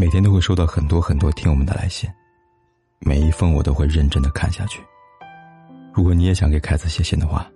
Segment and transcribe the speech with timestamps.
[0.00, 2.08] 每天都会收到很多很多听友们的来信，
[3.00, 4.80] 每一封我都会认真的看下去。
[5.92, 7.50] 如果你也想给凯子写信的话，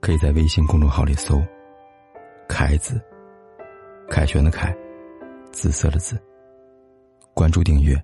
[0.00, 1.38] 可以在微信公众号里搜
[2.48, 2.98] “凯子”，
[4.08, 4.74] 凯旋的凯，
[5.52, 6.18] 紫色的紫。
[7.34, 7.94] 关注订阅，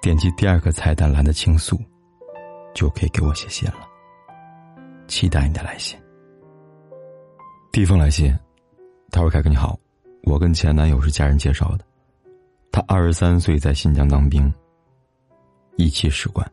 [0.00, 1.76] 点击第二个菜单栏的倾诉，
[2.72, 3.80] 就可以给我写信了。
[5.08, 5.98] 期待你的来信。
[7.72, 8.32] 第一封来信，
[9.10, 9.76] 他说：“凯哥你好，
[10.22, 11.84] 我跟前男友是家人介绍的，
[12.76, 14.52] 他二十三岁在新疆当兵，
[15.76, 16.46] 一期士官。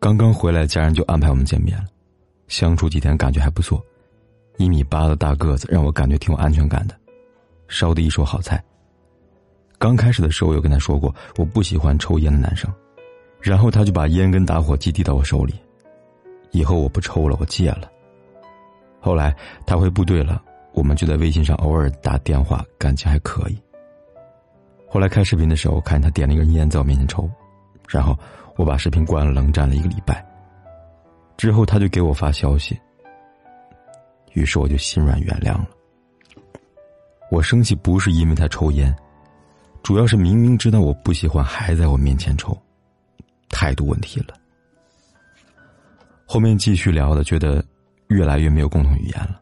[0.00, 1.84] 刚刚回来，家人就安排我们见面了，
[2.48, 3.84] 相处几天感觉还不错，
[4.56, 6.98] 一米八的大个子让我感觉挺有安全感的，
[7.68, 8.64] 烧的一手好菜。
[9.78, 12.72] 刚开始的时候，我有跟他说过我不喜欢抽烟的男生，
[13.42, 15.52] 然后他就把烟跟打火机递到我手里，
[16.50, 17.92] 以后我不抽了，我戒了。”
[19.02, 23.58] 后来他回部队了，我们就在微信上偶尔打电话，感情还可以。
[24.94, 27.28] 后来开视频的时候，看他点了一根烟在我面前抽，
[27.88, 28.16] 然后
[28.54, 30.24] 我把视频关了，冷战了一个礼拜。
[31.36, 32.80] 之后他就给我发消息，
[34.34, 35.68] 于是我就心软原谅了。
[37.28, 38.94] 我生气不是因为他抽烟，
[39.82, 42.56] 主要是明明知道我不喜欢，还在我面前抽，
[43.48, 44.36] 态度问题了。
[46.24, 47.64] 后面继续聊的，觉得。
[48.08, 49.40] 越来越没有共同语言了，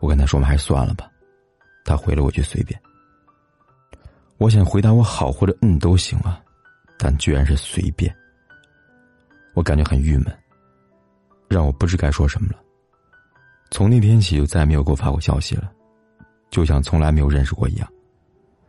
[0.00, 1.08] 我跟他说：“我们还是算了吧。”
[1.86, 2.78] 他回了我句：“随便。”
[4.38, 6.40] 我想回答我好或者嗯都行啊，
[6.98, 8.14] 但居然是随便。
[9.54, 10.26] 我感觉很郁闷，
[11.48, 12.58] 让我不知该说什么了。
[13.70, 15.72] 从那天起就再也没有给我发过消息了，
[16.50, 17.88] 就像从来没有认识过一样。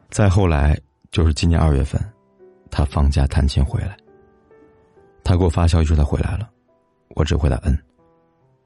[0.09, 0.79] 再后来
[1.11, 2.01] 就是今年二月份，
[2.71, 3.97] 他放假探亲回来，
[5.23, 6.49] 他给我发消息说他回来了，
[7.09, 7.77] 我只回答嗯。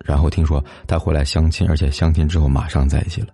[0.05, 3.33] 然后听说他回来相亲，而且相亲之后马上在一起了。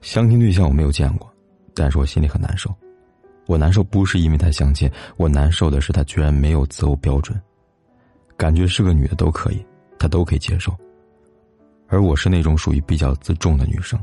[0.00, 1.30] 相亲对象我没有见过，
[1.78, 2.74] 但是我心里很难受。
[3.46, 7.40] 我难受不是因为他相亲，我难受的是他居然没有择偶标准，
[8.36, 9.64] 感觉是个女的都可以，
[9.98, 10.76] 他都可以接受。
[11.86, 13.98] 而我是那种属于比较自重的女生，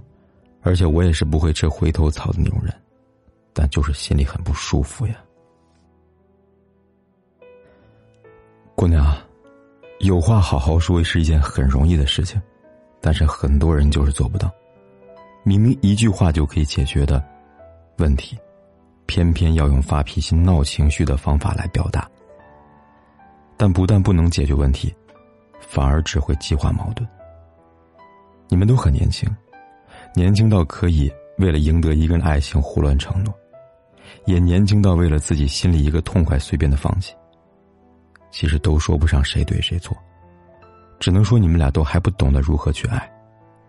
[0.62, 2.74] 而且我也是不会吃回头草的那种人，
[3.54, 5.16] 但就是心里很不舒服呀，
[8.74, 9.16] 姑娘。
[10.00, 12.42] 有话好好说是一件很容易的事情，
[13.00, 14.52] 但是很多人就是做不到。
[15.44, 17.24] 明明一句话就可以解决的
[17.98, 18.38] 问题，
[19.06, 22.10] 偏偏要用发脾气、闹情绪的方法来表达。
[23.58, 24.94] 但不但不能解决问题，
[25.60, 27.08] 反而只会激化矛盾。
[28.50, 29.30] 你们都很年轻，
[30.14, 33.34] 年轻到可以为了赢得一个人爱情胡乱承诺，
[34.26, 37.16] 也年轻到为了自己心里一个痛快随便的放弃。
[38.30, 39.96] 其实都说不上谁对谁错，
[41.00, 43.10] 只能说你们俩都还不懂得如何去爱，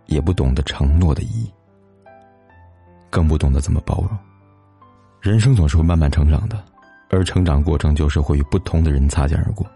[0.06, 1.52] 也不懂得承诺的意义，
[3.10, 4.10] 更不懂得怎么包容。
[5.20, 6.62] 人生总是会慢慢成长的，
[7.10, 9.66] 而成长过程就是会与不同的人擦肩而过，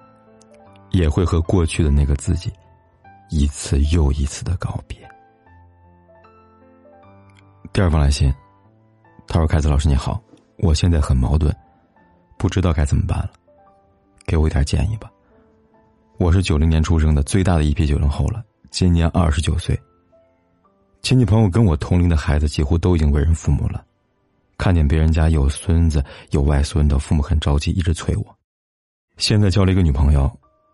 [0.91, 2.53] 也会和过去的那个自己
[3.31, 4.99] 一次又一次的告别。
[7.73, 8.33] 第二封来信，
[9.27, 10.21] 他说：“凯子老师你好，
[10.59, 11.55] 我现在很矛盾，
[12.37, 13.31] 不知道该怎么办了。”
[14.27, 15.11] 给我一点建议吧。
[16.19, 19.77] 我是九零年出生的，最大的一批九零后了，今年二十九岁。
[21.11, 23.85] 亲戚朋友跟我同龄的孩子几乎都已经为人父母了，
[24.57, 28.25] 看见别人家有孙子有外孙的，父母很着急，一直催我。
[29.17, 30.31] 现在交了一个女朋友，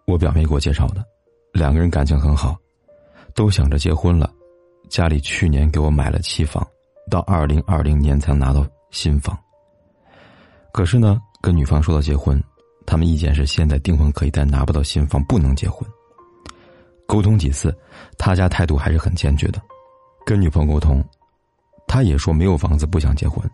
[0.06, 1.02] 我表妹给我介绍的，
[1.54, 2.54] 两个人感情很好，
[3.34, 4.30] 都想着结婚了。
[4.90, 6.62] 家里去年给我买了期房，
[7.10, 9.34] 到二零二零年才能拿到新房。
[10.70, 12.38] 可是呢，跟女方说到结婚。
[12.84, 15.88] 他们意见是现在订婚可以，但拿不到新房不能结婚。
[17.06, 17.74] 沟通几次，
[18.18, 19.58] 他家态度还是很坚决的。
[20.26, 21.02] 跟女朋友沟通，
[21.86, 23.48] 他也说没有房子不想结婚，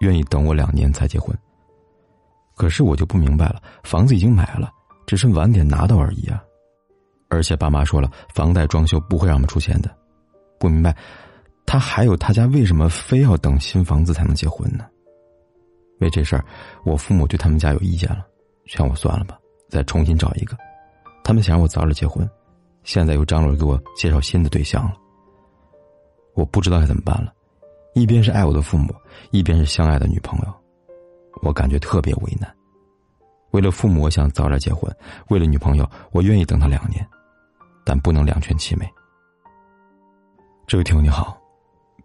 [0.00, 1.34] 愿意等我两年才结婚。
[2.54, 4.70] 可是我就不明白了，房子已经买了，
[5.06, 6.44] 只是晚点拿到而已啊。
[7.30, 9.90] 而且爸妈说了，房贷装修不会让我们出钱的。
[10.58, 10.94] 不明白，
[11.64, 14.84] 他还有他家为什么非要等新房子才能结婚呢？
[16.00, 16.44] 为这事儿，
[16.84, 18.26] 我父母对他们家有意见了。
[18.66, 19.38] 劝我算了吧，
[19.70, 20.54] 再重新找一个。
[21.24, 22.28] 他们想让我早点结婚，
[22.84, 24.92] 现在又张罗给我介绍新的对象了。
[26.40, 27.30] 我不知道该怎么办了，
[27.92, 28.94] 一边是爱我的父母，
[29.30, 30.54] 一边是相爱的女朋友，
[31.42, 32.50] 我感觉特别为难。
[33.50, 34.90] 为了父母，我想早点结婚；
[35.28, 37.06] 为了女朋友，我愿意等她两年，
[37.84, 38.88] 但不能两全其美。
[40.66, 41.38] 这位听友你好，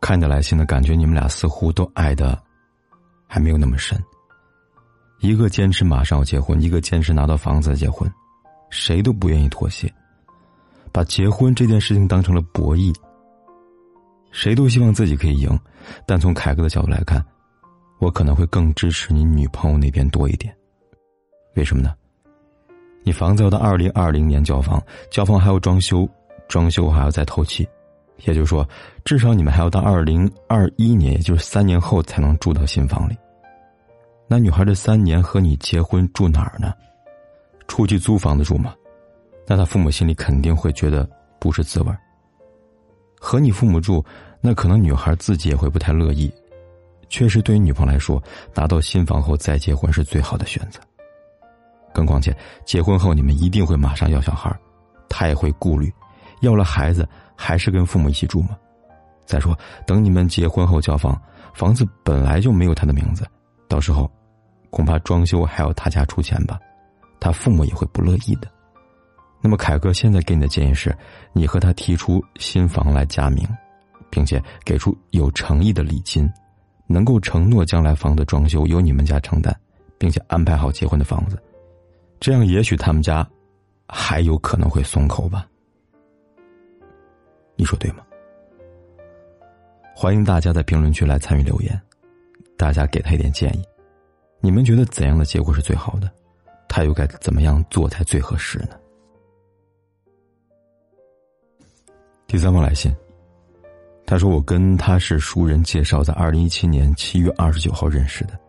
[0.02, 2.38] 看着来信的感觉，你们俩似乎都爱的
[3.28, 3.98] 还没有那么深。
[5.22, 8.12] 一个坚持马上要结婚，一个坚持拿到房子结婚，
[8.70, 9.90] 谁都不愿意妥协，
[10.92, 12.94] 把结婚这件事情当成了博弈。
[14.36, 15.58] 谁都希望自己可以赢，
[16.06, 17.26] 但从凯哥的角度来看，
[18.00, 20.54] 我可能会更支持你女朋友那边多一点。
[21.56, 21.96] 为什么呢？
[23.02, 26.06] 你房子要到二零二零年交房，交房还要装修，
[26.50, 27.66] 装修还要再透气，
[28.26, 28.68] 也就是说，
[29.06, 33.16] 至少你们还要到二零二一年，也就是三年后才能住到新房里。
[34.28, 36.74] 那女孩这三年和你结婚住哪儿呢？
[37.70, 38.76] 出去租房子住吗？
[39.48, 41.10] 那她父母心里肯定会觉得
[41.40, 41.92] 不是滋味
[43.20, 44.04] 和你父母住，
[44.42, 46.32] 那可能女孩自己也会不太乐意。
[47.10, 48.22] 确实，对于女朋友来说，
[48.54, 50.80] 拿到新房后再结婚是最好的选择。
[51.94, 52.36] 更况且，
[52.66, 54.54] 结婚后你们一定会马上要小孩，
[55.08, 55.94] 她也会顾虑，
[56.42, 58.58] 要了孩子还是跟父母一起住吗？
[59.26, 59.58] 再说，
[59.88, 61.20] 等你们结婚后交房，
[61.54, 63.26] 房子本来就没有他的名字，
[63.70, 64.12] 到时候，
[64.70, 66.60] 恐怕装修还要他家出钱吧，
[67.20, 68.48] 他父母也会不乐意的。
[69.46, 70.92] 那么，凯哥现在给你的建议是，
[71.32, 73.48] 你和他提出新房来加名，
[74.10, 76.28] 并且给出有诚意的礼金。
[76.88, 79.56] 能够承诺将来房子装修由你们家承担，
[80.00, 81.40] 并且安排好结婚的房子，
[82.20, 83.28] 这样也许他们家
[83.88, 85.48] 还有可能会松口吧？
[87.56, 87.98] 你说对吗？
[89.96, 91.80] 欢迎大家在评论区来参与留言，
[92.58, 93.64] 大家给他一点建议，
[94.40, 96.12] 你们觉得怎样的结果是最好的？
[96.68, 98.70] 他又该怎么样做才最合适呢？
[102.28, 102.94] 第三封来信。
[104.06, 108.40] 他说：“我跟他是熟人介绍，在二零一七年七月二十九号认识的。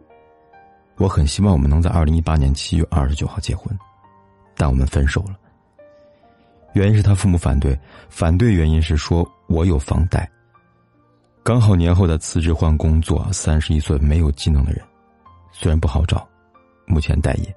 [0.97, 3.75] 我很希望我们能在二零一八年七月二十九号结婚，
[4.55, 5.37] 但我们分手了。
[6.75, 7.79] 原因是他父母反对，
[8.11, 10.31] 反对原因是说我有房贷。
[11.43, 14.83] 刚好年后的辞职换工作，三十一岁没有技能的人，
[15.53, 16.27] 虽然不好找，
[16.87, 17.57] 目前待业。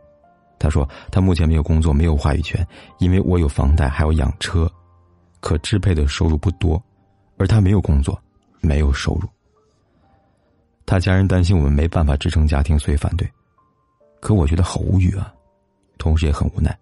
[0.57, 2.65] 他说他目前没有工作，没有话语权，
[2.99, 4.71] 因为我有房贷，还要养车，
[5.39, 6.81] 可支配的收入不多。”
[7.37, 8.21] 而他没有工作，
[8.59, 9.29] 没有收入。
[10.85, 13.25] 他家人担心我们没办法支撑家庭，所以反对。
[14.19, 15.33] 可我觉得好无语啊，
[15.97, 16.77] 同时也很无奈。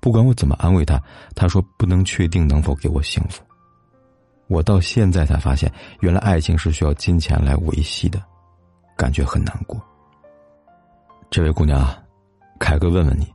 [0.00, 0.98] 不管我怎么安慰他，
[1.34, 3.42] 他说不能确定能否给我幸福。
[4.46, 5.70] 我到现在才发现，
[6.00, 8.22] 原来爱情是需要金钱来维系的，
[8.96, 9.78] 感觉很难过。
[11.28, 11.86] 这位姑娘，
[12.58, 13.30] 凯哥问问你，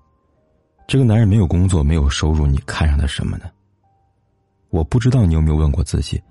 [0.88, 3.46] 这个男人没有工作，没有收入，你看上他什么呢？
[4.76, 6.22] 我不知道你有没有问过自己。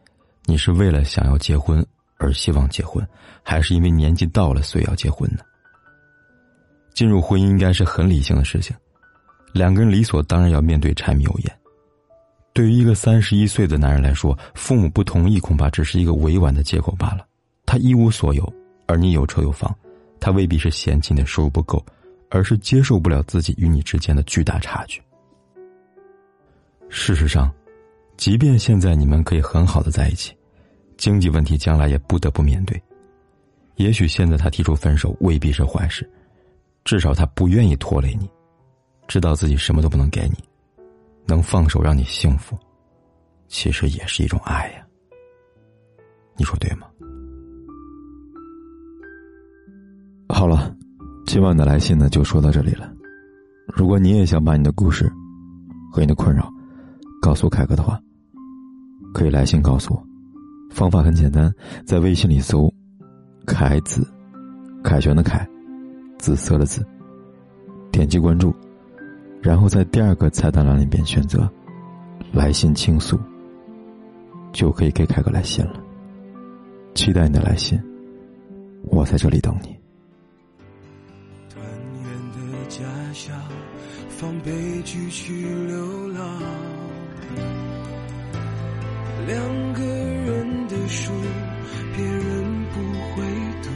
[0.44, 1.82] 你是为了想要结婚
[2.18, 3.02] 而希望结婚，
[3.42, 5.38] 还是因为年纪到了所以要结婚呢？
[6.92, 8.76] 进入婚姻应该是很理性的事情，
[9.54, 11.58] 两个人理所当然要面对柴米油盐。
[12.52, 17.26] 对于一个三十一岁的男人来说，父母不同意恐怕只是一个委婉的借口罢了。
[17.64, 18.52] 他一无所有，
[18.84, 19.74] 而你有车有房，
[20.20, 21.82] 他未必是嫌弃你的收入不够，
[22.28, 25.00] 而是接受不了自己与你之间的巨大差距。
[26.90, 27.50] 事实上。
[28.16, 30.34] 即便现在你们可以很好的在一起，
[30.96, 32.80] 经济问题将来也不得不面对。
[33.76, 36.08] 也许现在他提出分手未必是坏事，
[36.84, 38.30] 至少他不愿意拖累你，
[39.08, 40.36] 知道自己什么都不能给你，
[41.26, 42.56] 能放手让你幸福，
[43.48, 44.86] 其实也是一种爱呀。
[46.36, 46.86] 你说对吗？
[50.28, 50.74] 好了，
[51.26, 52.92] 今晚的来信呢就说到这里了。
[53.66, 55.10] 如果你也想把你的故事
[55.90, 56.52] 和你的困扰
[57.24, 57.98] 告诉凯哥的话。
[59.14, 60.06] 可以来信告诉我，
[60.70, 61.50] 方法很简单，
[61.86, 62.70] 在微信里搜
[63.46, 64.06] “凯子”，
[64.84, 65.48] 凯旋的凯，
[66.18, 66.84] 紫色的紫。
[67.90, 68.54] 点击关注，
[69.40, 71.50] 然后在第二个菜单栏里边选择
[72.30, 73.18] “来信倾诉”，
[74.52, 75.80] 就可以给凯哥来信了。
[76.94, 77.80] 期待你的来信，
[78.82, 79.74] 我在这里等你。
[81.48, 81.64] 团
[82.02, 82.84] 圆的家
[83.14, 83.34] 乡，
[84.08, 84.50] 放悲
[84.84, 85.32] 剧去
[85.66, 86.20] 流浪。
[89.26, 91.12] 两个人的书，
[91.96, 92.80] 别人不
[93.14, 93.22] 会
[93.62, 93.70] 读，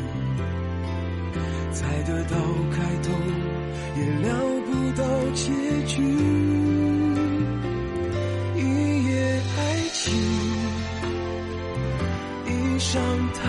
[1.73, 2.37] 猜得到
[2.71, 3.13] 开头，
[3.97, 4.29] 也料
[4.67, 5.03] 不到
[5.35, 5.51] 结
[5.87, 6.03] 局。
[8.57, 8.61] 一
[9.07, 9.59] 夜爱
[9.93, 10.13] 情，
[12.47, 13.01] 一场
[13.33, 13.43] 谈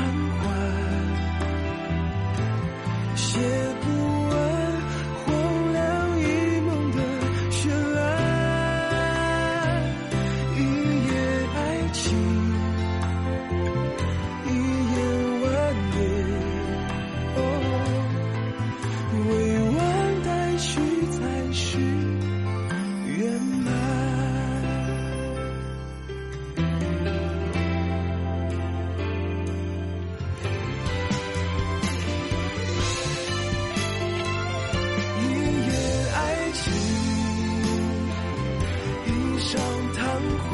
[39.40, 39.60] 上
[39.94, 40.06] 瘫
[40.46, 40.50] 痪。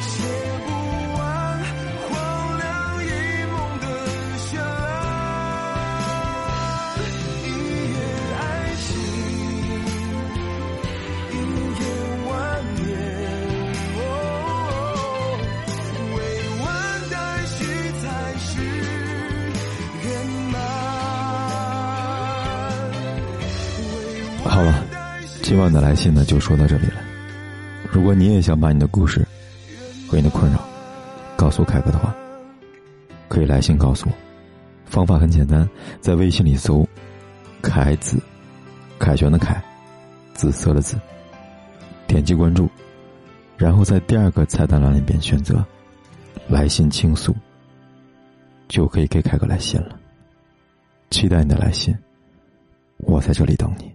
[0.00, 0.12] 写
[0.66, 0.68] 不
[1.18, 1.20] 完
[2.08, 2.12] 荒
[2.58, 2.64] 凉
[3.04, 3.06] 一
[3.50, 3.84] 梦的
[4.38, 4.98] 绚烂，
[7.42, 7.46] 一
[7.92, 7.96] 夜
[8.38, 8.42] 爱
[8.76, 8.86] 情，
[11.30, 11.32] 一
[11.80, 11.82] 眼
[12.28, 12.32] 万
[12.76, 12.82] 年。
[13.96, 13.98] 哦，
[16.14, 16.16] 未
[16.62, 16.64] 完
[17.10, 17.12] 待
[17.46, 17.54] 续
[18.02, 18.04] 才
[18.38, 18.44] 是
[20.04, 20.06] 圆
[20.52, 20.54] 满。
[24.44, 24.83] 好了。
[25.44, 27.02] 今晚的来信呢就说到这里了。
[27.92, 29.20] 如果你也想把你的故事
[30.08, 30.66] 和你的困扰
[31.36, 32.14] 告诉凯哥的话，
[33.28, 34.14] 可以来信告诉我。
[34.86, 35.68] 方法很简单，
[36.00, 36.88] 在微信里搜
[37.60, 38.18] “凯子”，
[38.98, 39.62] 凯旋的凯，
[40.32, 40.96] 紫色的紫，
[42.06, 42.66] 点击关注，
[43.58, 45.62] 然后在第二个菜单栏里边选择
[46.48, 47.36] “来信倾诉”，
[48.66, 50.00] 就可以给凯哥来信了。
[51.10, 51.94] 期待你的来信，
[52.96, 53.93] 我在这里等你。